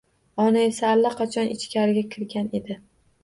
[0.43, 2.79] Ona esa allaqachon ichkariga kirgan edi